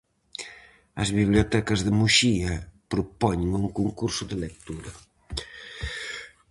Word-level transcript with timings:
As 1.03 1.09
bibliotecas 1.19 1.79
de 1.85 1.91
Muxía 1.99 2.53
propoñen 2.93 3.51
un 3.61 3.65
concurso 3.79 4.23
de 4.29 4.35
lectura. 4.45 4.91